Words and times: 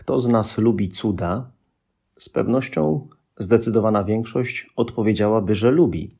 kto 0.00 0.20
z 0.20 0.28
nas 0.28 0.58
lubi 0.58 0.88
cuda, 0.88 1.50
z 2.18 2.28
pewnością 2.28 3.08
zdecydowana 3.38 4.04
większość 4.04 4.70
odpowiedziałaby, 4.76 5.54
że 5.54 5.70
lubi. 5.70 6.14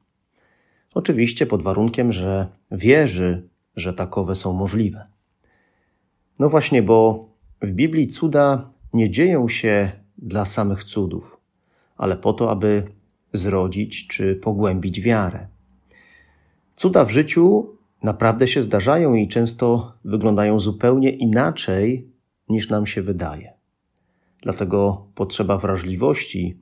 Oczywiście 0.94 1.46
pod 1.46 1.62
warunkiem, 1.62 2.12
że 2.12 2.46
wierzy, 2.70 3.48
że 3.76 3.92
takowe 3.92 4.34
są 4.34 4.52
możliwe. 4.52 5.06
No 6.38 6.48
właśnie, 6.48 6.82
bo 6.82 7.28
w 7.62 7.72
Biblii 7.72 8.08
cuda 8.08 8.70
nie 8.92 9.10
dzieją 9.10 9.48
się 9.48 9.92
dla 10.18 10.44
samych 10.44 10.84
cudów, 10.84 11.40
ale 11.96 12.16
po 12.16 12.32
to, 12.32 12.50
aby 12.50 12.82
zrodzić 13.32 14.06
czy 14.06 14.36
pogłębić 14.36 15.00
wiarę. 15.00 15.46
Cuda 16.76 17.04
w 17.04 17.10
życiu 17.10 17.76
naprawdę 18.02 18.48
się 18.48 18.62
zdarzają 18.62 19.14
i 19.14 19.28
często 19.28 19.92
wyglądają 20.04 20.60
zupełnie 20.60 21.10
inaczej 21.10 22.08
niż 22.48 22.68
nam 22.68 22.86
się 22.86 23.02
wydaje. 23.02 23.59
Dlatego 24.42 25.06
potrzeba 25.14 25.58
wrażliwości, 25.58 26.56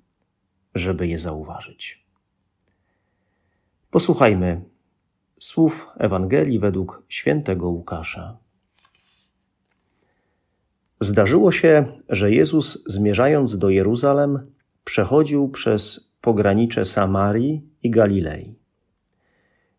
żeby 0.75 1.07
je 1.07 1.19
zauważyć. 1.19 2.05
Posłuchajmy 3.91 4.61
słów 5.41 5.87
Ewangelii 5.97 6.59
według 6.59 7.03
świętego 7.09 7.69
Łukasza. 7.69 8.39
Zdarzyło 11.01 11.53
się, 11.53 11.87
że 12.09 12.33
Jezus, 12.33 12.85
zmierzając 12.87 13.59
do 13.59 13.71
Jeruzalem, 13.71 14.53
przechodził 14.85 15.49
przez 15.49 16.11
pogranicze 16.21 16.85
Samarii 16.85 17.63
i 17.83 17.91
Galilei. 17.91 18.55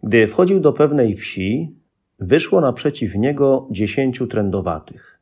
Gdy 0.03 0.27
wchodził 0.27 0.59
do 0.59 0.73
pewnej 0.73 1.15
wsi, 1.15 1.75
wyszło 2.19 2.61
naprzeciw 2.61 3.15
niego 3.15 3.67
dziesięciu 3.71 4.27
trędowatych. 4.27 5.18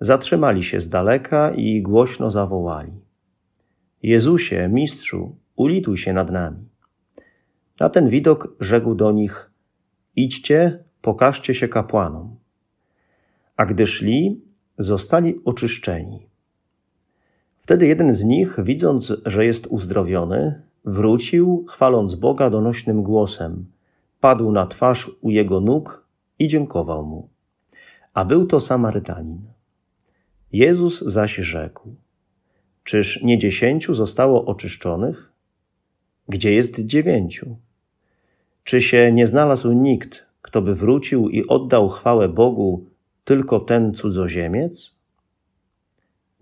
Zatrzymali 0.00 0.64
się 0.64 0.80
z 0.80 0.88
daleka 0.88 1.50
i 1.50 1.82
głośno 1.82 2.30
zawołali: 2.30 2.92
Jezusie, 4.02 4.68
mistrzu, 4.68 5.36
ulituj 5.56 5.96
się 5.96 6.12
nad 6.12 6.30
nami. 6.30 6.68
Na 7.80 7.88
ten 7.88 8.08
widok 8.08 8.56
rzekł 8.60 8.94
do 8.94 9.12
nich: 9.12 9.50
Idźcie, 10.16 10.84
pokażcie 11.02 11.54
się 11.54 11.68
kapłanom. 11.68 12.36
A 13.56 13.66
gdy 13.66 13.86
szli, 13.86 14.40
zostali 14.78 15.40
oczyszczeni. 15.44 16.26
Wtedy 17.58 17.86
jeden 17.86 18.14
z 18.14 18.24
nich, 18.24 18.56
widząc, 18.62 19.12
że 19.26 19.46
jest 19.46 19.66
uzdrowiony, 19.66 20.62
wrócił, 20.84 21.64
chwaląc 21.68 22.14
Boga 22.14 22.50
donośnym 22.50 23.02
głosem. 23.02 23.66
Padł 24.20 24.52
na 24.52 24.66
twarz 24.66 25.10
u 25.20 25.30
jego 25.30 25.60
nóg 25.60 26.06
i 26.38 26.46
dziękował 26.46 27.06
mu. 27.06 27.28
A 28.14 28.24
był 28.24 28.46
to 28.46 28.60
Samarytanin. 28.60 29.40
Jezus 30.54 31.00
zaś 31.00 31.34
rzekł: 31.34 31.94
Czyż 32.84 33.22
nie 33.22 33.38
dziesięciu 33.38 33.94
zostało 33.94 34.44
oczyszczonych? 34.44 35.32
Gdzie 36.28 36.54
jest 36.54 36.80
dziewięciu? 36.80 37.56
Czy 38.64 38.80
się 38.80 39.12
nie 39.12 39.26
znalazł 39.26 39.72
nikt, 39.72 40.24
kto 40.42 40.62
by 40.62 40.74
wrócił 40.74 41.28
i 41.28 41.46
oddał 41.46 41.88
chwałę 41.88 42.28
Bogu, 42.28 42.86
tylko 43.24 43.60
ten 43.60 43.94
cudzoziemiec? 43.94 44.94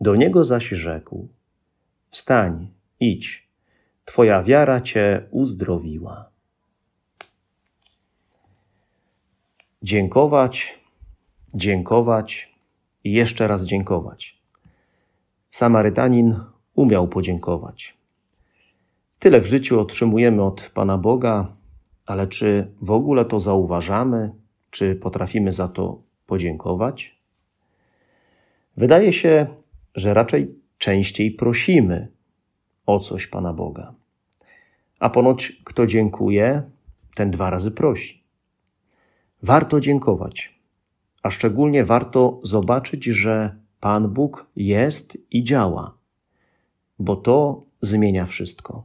Do 0.01 0.17
niego 0.17 0.45
zaś 0.45 0.69
rzekł: 0.69 1.29
Wstań, 2.11 2.69
idź, 3.01 3.49
twoja 4.05 4.43
wiara 4.43 4.81
cię 4.81 5.29
uzdrowiła. 5.31 6.31
Dziękować, 9.83 10.79
dziękować 11.55 12.52
i 13.05 13.13
jeszcze 13.13 13.49
raz 13.49 13.65
dziękować. 13.65 14.43
Samarytanin 15.51 16.41
umiał 16.75 17.09
podziękować. 17.09 17.97
Tyle 19.19 19.41
w 19.41 19.47
życiu 19.47 19.81
otrzymujemy 19.81 20.43
od 20.43 20.71
Pana 20.75 20.99
Boga, 20.99 21.57
ale 22.07 22.27
czy 22.27 22.73
w 22.81 22.91
ogóle 22.91 23.25
to 23.25 23.41
zauważamy, 23.41 24.33
czy 24.71 24.95
potrafimy 24.95 25.53
za 25.53 25.69
to 25.69 26.03
podziękować? 26.27 27.19
Wydaje 28.77 29.13
się, 29.13 29.47
że 29.95 30.15
raczej 30.15 30.55
częściej 30.79 31.31
prosimy 31.31 32.09
o 32.87 33.01
coś 33.01 33.27
Pana 33.27 33.53
Boga. 33.53 33.95
A 34.99 35.11
ponoć 35.11 35.53
kto 35.65 35.87
dziękuje, 35.87 36.63
ten 37.15 37.31
dwa 37.31 37.51
razy 37.51 37.71
prosi. 37.71 38.23
Warto 39.43 39.81
dziękować, 39.81 40.62
a 41.23 41.31
szczególnie 41.31 41.85
warto 41.85 42.41
zobaczyć, 42.43 43.05
że 43.05 43.57
Pan 43.81 44.09
Bóg 44.09 44.47
jest 44.57 45.19
i 45.31 45.45
działa, 45.45 45.95
bo 46.99 47.17
to 47.17 47.63
zmienia 47.81 48.27
wszystko. 48.27 48.85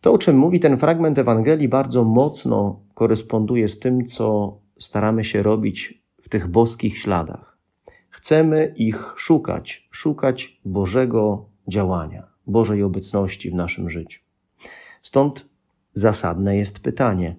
To, 0.00 0.12
o 0.12 0.18
czym 0.18 0.36
mówi 0.38 0.60
ten 0.60 0.78
fragment 0.78 1.18
Ewangelii, 1.18 1.68
bardzo 1.68 2.04
mocno 2.04 2.80
koresponduje 2.94 3.68
z 3.68 3.78
tym, 3.78 4.06
co 4.06 4.58
staramy 4.78 5.24
się 5.24 5.42
robić 5.42 6.02
w 6.22 6.28
tych 6.28 6.48
boskich 6.48 6.98
śladach. 6.98 7.58
Chcemy 8.10 8.74
ich 8.76 9.14
szukać, 9.16 9.88
szukać 9.90 10.60
Bożego 10.64 11.44
działania, 11.68 12.26
Bożej 12.46 12.82
obecności 12.82 13.50
w 13.50 13.54
naszym 13.54 13.90
życiu. 13.90 14.20
Stąd 15.02 15.48
zasadne 15.94 16.56
jest 16.56 16.78
pytanie: 16.78 17.36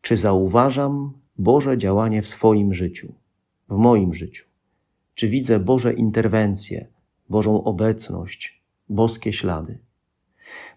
czy 0.00 0.16
zauważam 0.16 1.12
Boże 1.38 1.78
działanie 1.78 2.22
w 2.22 2.28
swoim 2.28 2.74
życiu, 2.74 3.12
w 3.68 3.76
moim 3.76 4.14
życiu? 4.14 4.44
Czy 5.14 5.28
widzę 5.28 5.58
Boże 5.58 5.92
interwencje, 5.92 6.86
Bożą 7.28 7.64
obecność, 7.64 8.62
boskie 8.88 9.32
ślady? 9.32 9.78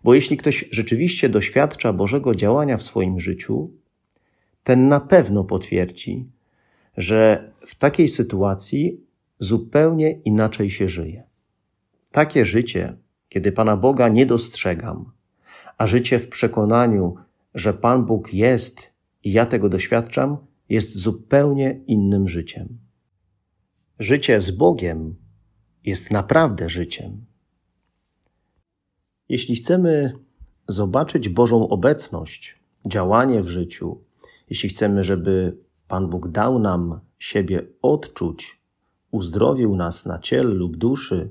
Bo 0.03 0.13
jeśli 0.13 0.37
ktoś 0.37 0.65
rzeczywiście 0.71 1.29
doświadcza 1.29 1.93
Bożego 1.93 2.35
działania 2.35 2.77
w 2.77 2.83
swoim 2.83 3.19
życiu, 3.19 3.71
ten 4.63 4.87
na 4.87 4.99
pewno 4.99 5.43
potwierdzi, 5.43 6.25
że 6.97 7.51
w 7.67 7.75
takiej 7.75 8.09
sytuacji 8.09 9.01
zupełnie 9.39 10.11
inaczej 10.11 10.69
się 10.69 10.87
żyje. 10.87 11.23
Takie 12.11 12.45
życie, 12.45 12.97
kiedy 13.29 13.51
Pana 13.51 13.77
Boga 13.77 14.09
nie 14.09 14.25
dostrzegam, 14.25 15.11
a 15.77 15.87
życie 15.87 16.19
w 16.19 16.29
przekonaniu, 16.29 17.15
że 17.53 17.73
Pan 17.73 18.05
Bóg 18.05 18.33
jest 18.33 18.96
i 19.23 19.31
ja 19.31 19.45
tego 19.45 19.69
doświadczam, 19.69 20.37
jest 20.69 20.97
zupełnie 20.97 21.81
innym 21.87 22.29
życiem. 22.29 22.77
Życie 23.99 24.41
z 24.41 24.51
Bogiem 24.51 25.15
jest 25.83 26.11
naprawdę 26.11 26.69
życiem. 26.69 27.25
Jeśli 29.29 29.55
chcemy 29.55 30.13
zobaczyć 30.67 31.29
Bożą 31.29 31.69
obecność, 31.69 32.59
działanie 32.87 33.43
w 33.43 33.49
życiu, 33.49 34.01
jeśli 34.49 34.69
chcemy, 34.69 35.03
żeby 35.03 35.57
Pan 35.87 36.09
Bóg 36.09 36.27
dał 36.27 36.59
nam 36.59 36.99
siebie 37.19 37.61
odczuć, 37.81 38.61
uzdrowił 39.11 39.75
nas 39.75 40.05
na 40.05 40.19
ciele 40.19 40.53
lub 40.53 40.77
duszy, 40.77 41.29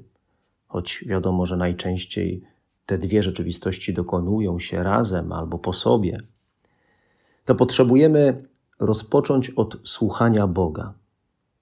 choć 0.66 1.05
wiadomo, 1.06 1.46
że 1.46 1.56
najczęściej 1.56 2.43
te 2.87 2.99
dwie 2.99 3.22
rzeczywistości 3.22 3.94
dokonują 3.94 4.58
się 4.58 4.82
razem 4.82 5.32
albo 5.32 5.58
po 5.58 5.72
sobie, 5.72 6.22
to 7.46 7.54
potrzebujemy 7.54 8.38
rozpocząć 8.81 9.50
od 9.50 9.76
słuchania 9.84 10.46
Boga, 10.46 10.94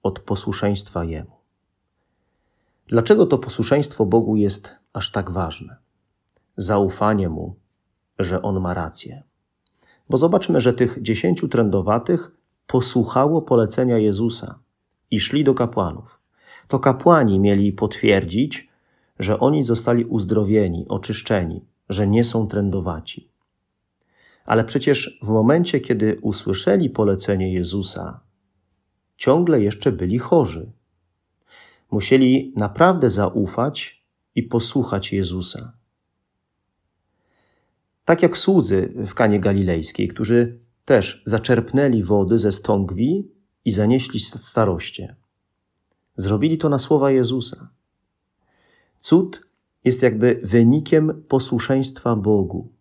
od 0.03 0.19
posłuszeństwa 0.19 1.03
Jemu. 1.03 1.35
Dlaczego 2.87 3.25
to 3.25 3.37
posłuszeństwo 3.37 4.05
Bogu 4.05 4.35
jest 4.35 4.75
aż 4.93 5.11
tak 5.11 5.31
ważne? 5.31 5.75
Zaufanie 6.57 7.29
Mu, 7.29 7.55
że 8.19 8.41
On 8.41 8.59
ma 8.59 8.73
rację. 8.73 9.23
Bo 10.09 10.17
zobaczmy, 10.17 10.61
że 10.61 10.73
tych 10.73 11.01
dziesięciu 11.01 11.47
trędowatych 11.47 12.31
posłuchało 12.67 13.41
polecenia 13.41 13.97
Jezusa 13.97 14.59
i 15.11 15.19
szli 15.19 15.43
do 15.43 15.53
kapłanów. 15.53 16.21
To 16.67 16.79
kapłani 16.79 17.39
mieli 17.39 17.73
potwierdzić, 17.73 18.69
że 19.19 19.39
oni 19.39 19.63
zostali 19.63 20.05
uzdrowieni, 20.05 20.85
oczyszczeni, 20.87 21.65
że 21.89 22.07
nie 22.07 22.23
są 22.23 22.47
trędowaci. 22.47 23.34
Ale 24.45 24.63
przecież 24.63 25.19
w 25.23 25.27
momencie, 25.27 25.79
kiedy 25.79 26.19
usłyszeli 26.21 26.89
polecenie 26.89 27.53
Jezusa, 27.53 28.19
ciągle 29.17 29.61
jeszcze 29.61 29.91
byli 29.91 30.19
chorzy. 30.19 30.71
Musieli 31.91 32.53
naprawdę 32.55 33.09
zaufać 33.09 34.05
i 34.35 34.43
posłuchać 34.43 35.13
Jezusa. 35.13 35.73
Tak 38.05 38.21
jak 38.23 38.37
słudzy 38.37 38.93
w 39.07 39.13
Kanie 39.13 39.39
Galilejskiej, 39.39 40.07
którzy 40.07 40.59
też 40.85 41.23
zaczerpnęli 41.25 42.03
wody 42.03 42.39
ze 42.39 42.51
stągwi 42.51 43.31
i 43.65 43.71
zanieśli 43.71 44.19
staroście. 44.19 45.15
Zrobili 46.17 46.57
to 46.57 46.69
na 46.69 46.79
słowa 46.79 47.11
Jezusa. 47.11 47.69
Cud 48.99 49.47
jest 49.83 50.01
jakby 50.01 50.39
wynikiem 50.43 51.23
posłuszeństwa 51.27 52.15
Bogu. 52.15 52.74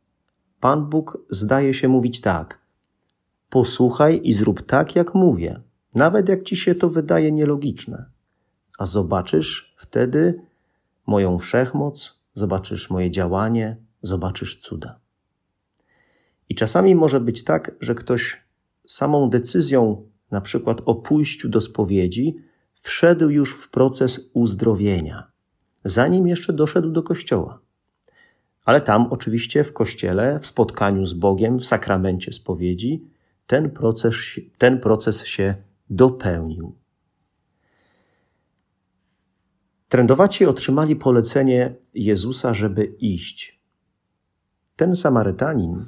Pan 0.64 0.86
Bóg 0.86 1.18
zdaje 1.30 1.74
się 1.74 1.88
mówić 1.88 2.20
tak: 2.20 2.60
Posłuchaj 3.50 4.20
i 4.24 4.32
zrób 4.32 4.62
tak, 4.62 4.96
jak 4.96 5.14
mówię, 5.14 5.60
nawet 5.94 6.28
jak 6.28 6.42
ci 6.42 6.56
się 6.56 6.74
to 6.74 6.88
wydaje 6.88 7.32
nielogiczne. 7.32 8.04
A 8.78 8.86
zobaczysz 8.86 9.74
wtedy 9.76 10.40
moją 11.06 11.38
wszechmoc, 11.38 12.20
zobaczysz 12.34 12.90
moje 12.90 13.10
działanie, 13.10 13.76
zobaczysz 14.02 14.60
cuda. 14.60 14.98
I 16.48 16.54
czasami 16.54 16.94
może 16.94 17.20
być 17.20 17.44
tak, 17.44 17.74
że 17.80 17.94
ktoś 17.94 18.42
samą 18.86 19.30
decyzją, 19.30 20.06
na 20.30 20.40
przykład 20.40 20.82
o 20.86 20.94
pójściu 20.94 21.48
do 21.48 21.60
spowiedzi, 21.60 22.36
wszedł 22.82 23.28
już 23.28 23.54
w 23.54 23.70
proces 23.70 24.30
uzdrowienia, 24.34 25.30
zanim 25.84 26.26
jeszcze 26.26 26.52
doszedł 26.52 26.90
do 26.90 27.02
kościoła. 27.02 27.63
Ale 28.64 28.80
tam, 28.80 29.06
oczywiście, 29.10 29.64
w 29.64 29.72
kościele, 29.72 30.40
w 30.40 30.46
spotkaniu 30.46 31.06
z 31.06 31.14
Bogiem, 31.14 31.58
w 31.58 31.66
sakramencie 31.66 32.32
spowiedzi, 32.32 33.04
ten 33.46 33.70
proces, 33.70 34.16
ten 34.58 34.80
proces 34.80 35.24
się 35.24 35.54
dopełnił. 35.90 36.74
Trędowaci 39.88 40.46
otrzymali 40.46 40.96
polecenie 40.96 41.74
Jezusa, 41.94 42.54
żeby 42.54 42.84
iść. 42.84 43.60
Ten 44.76 44.96
Samarytanin 44.96 45.84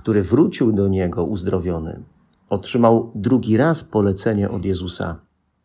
który 0.00 0.22
wrócił 0.22 0.72
do 0.72 0.88
niego 0.88 1.24
uzdrowiony, 1.24 2.02
otrzymał 2.48 3.12
drugi 3.14 3.56
raz 3.56 3.84
polecenie 3.84 4.50
od 4.50 4.64
Jezusa: 4.64 5.20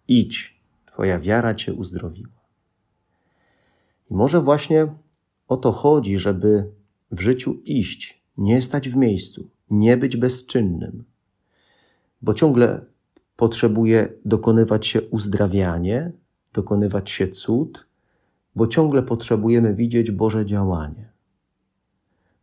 idź, 0.08 0.62
Twoja 0.86 1.20
wiara 1.20 1.56
Cię 1.56 1.74
uzdrowiła. 1.74 2.46
I 4.12 4.14
może 4.14 4.42
właśnie 4.42 4.88
o 5.48 5.58
to 5.58 5.72
chodzi, 5.72 6.20
żeby 6.20 6.72
w 7.12 7.22
życiu 7.22 7.56
iść, 7.66 8.22
nie 8.38 8.62
stać 8.62 8.90
w 8.90 8.96
miejscu, 8.96 9.50
nie 9.70 9.98
być 9.98 10.18
bezczynnym, 10.18 11.04
bo 12.22 12.34
ciągle 12.34 12.86
potrzebuje 13.36 14.10
dokonywać 14.26 14.88
się 14.88 15.02
uzdrawianie, 15.02 16.12
dokonywać 16.54 17.10
się 17.10 17.28
cud, 17.28 17.88
bo 18.56 18.68
ciągle 18.68 19.04
potrzebujemy 19.04 19.74
widzieć 19.74 20.12
Boże 20.12 20.46
działanie 20.46 21.16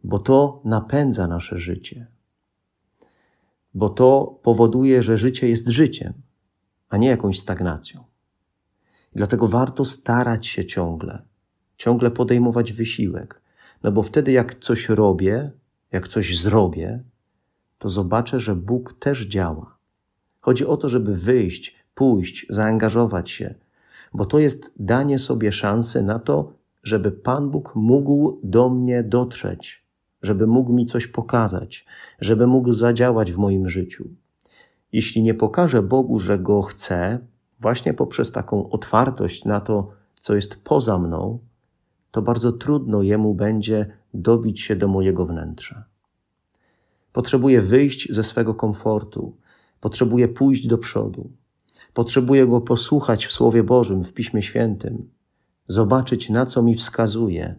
bo 0.04 0.18
to 0.18 0.60
napędza 0.64 1.26
nasze 1.26 1.58
życie, 1.58 2.06
bo 3.74 3.88
to 3.88 4.38
powoduje, 4.42 5.02
że 5.02 5.18
życie 5.18 5.48
jest 5.48 5.68
życiem, 5.68 6.12
a 6.88 6.96
nie 6.96 7.08
jakąś 7.08 7.38
stagnacją. 7.38 8.04
I 9.12 9.16
dlatego 9.16 9.48
warto 9.48 9.84
starać 9.84 10.46
się 10.46 10.64
ciągle, 10.64 11.22
ciągle 11.82 12.10
podejmować 12.10 12.72
wysiłek, 12.72 13.40
no 13.82 13.92
bo 13.92 14.02
wtedy, 14.02 14.32
jak 14.32 14.58
coś 14.58 14.88
robię, 14.88 15.50
jak 15.92 16.08
coś 16.08 16.38
zrobię, 16.38 17.02
to 17.78 17.90
zobaczę, 17.90 18.40
że 18.40 18.56
Bóg 18.56 18.92
też 18.98 19.26
działa. 19.26 19.76
Chodzi 20.40 20.66
o 20.66 20.76
to, 20.76 20.88
żeby 20.88 21.14
wyjść, 21.14 21.76
pójść, 21.94 22.46
zaangażować 22.48 23.30
się, 23.30 23.54
bo 24.14 24.24
to 24.24 24.38
jest 24.38 24.72
danie 24.78 25.18
sobie 25.18 25.52
szansy 25.52 26.02
na 26.02 26.18
to, 26.18 26.52
żeby 26.82 27.12
Pan 27.12 27.50
Bóg 27.50 27.72
mógł 27.74 28.40
do 28.42 28.68
mnie 28.68 29.02
dotrzeć, 29.02 29.86
żeby 30.22 30.46
mógł 30.46 30.72
mi 30.72 30.86
coś 30.86 31.06
pokazać, 31.06 31.86
żeby 32.20 32.46
mógł 32.46 32.72
zadziałać 32.72 33.32
w 33.32 33.38
moim 33.38 33.68
życiu. 33.68 34.08
Jeśli 34.92 35.22
nie 35.22 35.34
pokażę 35.34 35.82
Bogu, 35.82 36.18
że 36.18 36.38
go 36.38 36.62
chcę, 36.62 37.18
właśnie 37.60 37.94
poprzez 37.94 38.32
taką 38.32 38.70
otwartość 38.70 39.44
na 39.44 39.60
to, 39.60 39.90
co 40.20 40.34
jest 40.34 40.64
poza 40.64 40.98
mną, 40.98 41.38
to 42.12 42.22
bardzo 42.22 42.52
trudno 42.52 43.02
jemu 43.02 43.34
będzie 43.34 43.96
dobić 44.14 44.60
się 44.60 44.76
do 44.76 44.88
mojego 44.88 45.26
wnętrza. 45.26 45.84
Potrzebuję 47.12 47.60
wyjść 47.60 48.12
ze 48.12 48.24
swego 48.24 48.54
komfortu, 48.54 49.36
potrzebuję 49.80 50.28
pójść 50.28 50.66
do 50.66 50.78
przodu, 50.78 51.30
potrzebuję 51.94 52.46
go 52.46 52.60
posłuchać 52.60 53.26
w 53.26 53.32
Słowie 53.32 53.62
Bożym, 53.62 54.04
w 54.04 54.12
Piśmie 54.12 54.42
Świętym, 54.42 55.10
zobaczyć, 55.66 56.30
na 56.30 56.46
co 56.46 56.62
mi 56.62 56.74
wskazuje 56.74 57.54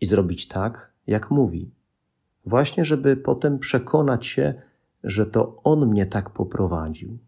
i 0.00 0.06
zrobić 0.06 0.48
tak, 0.48 0.92
jak 1.06 1.30
mówi 1.30 1.76
właśnie 2.46 2.84
żeby 2.84 3.16
potem 3.16 3.58
przekonać 3.58 4.26
się, 4.26 4.62
że 5.04 5.26
to 5.26 5.60
On 5.64 5.86
mnie 5.86 6.06
tak 6.06 6.30
poprowadził. 6.30 7.18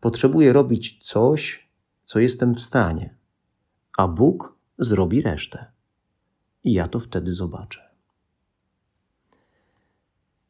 Potrzebuję 0.00 0.52
robić 0.52 0.98
coś, 1.02 1.70
co 2.04 2.20
jestem 2.20 2.54
w 2.54 2.62
stanie, 2.62 3.14
a 3.98 4.08
Bóg 4.08 4.53
zrobi 4.78 5.22
resztę. 5.22 5.66
I 6.64 6.72
ja 6.72 6.88
to 6.88 7.00
wtedy 7.00 7.32
zobaczę. 7.32 7.90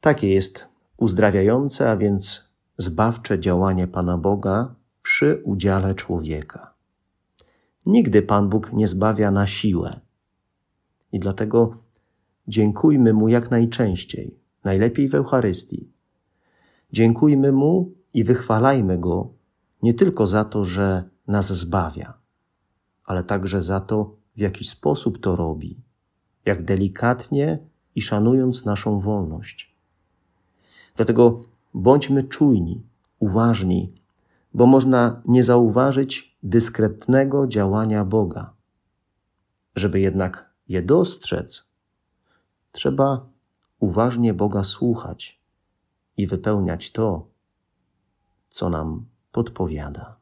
Takie 0.00 0.34
jest 0.34 0.68
uzdrawiające, 0.96 1.90
a 1.90 1.96
więc 1.96 2.54
zbawcze 2.78 3.40
działanie 3.40 3.86
Pana 3.86 4.18
Boga 4.18 4.74
przy 5.02 5.42
udziale 5.44 5.94
człowieka. 5.94 6.74
Nigdy 7.86 8.22
Pan 8.22 8.48
Bóg 8.48 8.72
nie 8.72 8.86
zbawia 8.86 9.30
na 9.30 9.46
siłę. 9.46 10.00
I 11.12 11.18
dlatego 11.18 11.84
Dziękujmy 12.48 13.12
Mu 13.12 13.28
jak 13.28 13.50
najczęściej, 13.50 14.38
najlepiej 14.64 15.08
w 15.08 15.14
Eucharystii. 15.14 15.88
Dziękujmy 16.92 17.52
Mu 17.52 17.92
i 18.14 18.24
wychwalajmy 18.24 18.98
Go 18.98 19.28
nie 19.82 19.94
tylko 19.94 20.26
za 20.26 20.44
to, 20.44 20.64
że 20.64 21.04
nas 21.26 21.52
zbawia, 21.52 22.14
ale 23.04 23.24
także 23.24 23.62
za 23.62 23.80
to, 23.80 24.16
w 24.36 24.38
jaki 24.38 24.64
sposób 24.64 25.20
to 25.20 25.36
robi, 25.36 25.76
jak 26.44 26.62
delikatnie 26.62 27.58
i 27.94 28.02
szanując 28.02 28.64
naszą 28.64 29.00
wolność. 29.00 29.74
Dlatego 30.96 31.40
bądźmy 31.74 32.24
czujni, 32.24 32.82
uważni, 33.18 33.92
bo 34.54 34.66
można 34.66 35.22
nie 35.24 35.44
zauważyć 35.44 36.36
dyskretnego 36.43 37.46
działania 37.46 38.05
Boga. 38.05 38.52
Żeby 39.76 40.00
jednak 40.00 40.50
je 40.69 40.82
dostrzec, 40.82 41.74
Trzeba 42.74 43.26
uważnie 43.81 44.34
Boga 44.34 44.64
słuchać 44.64 45.40
i 46.17 46.26
wypełniać 46.26 46.93
to, 46.93 47.26
co 48.50 48.70
nam 48.70 49.06
podpowiada. 49.32 50.17